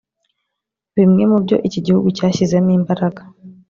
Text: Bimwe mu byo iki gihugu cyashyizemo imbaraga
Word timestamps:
Bimwe 0.95 1.23
mu 1.31 1.37
byo 1.43 1.57
iki 1.67 1.79
gihugu 1.85 2.07
cyashyizemo 2.17 2.71
imbaraga 2.79 3.21